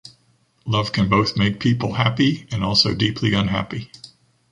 [0.65, 3.91] Love can both make people happy and also deeply unhappy.